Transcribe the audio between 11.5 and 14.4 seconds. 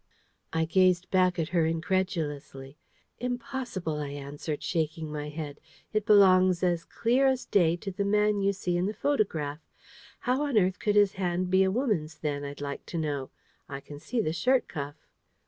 be a woman's then, I'd like to know? I can see the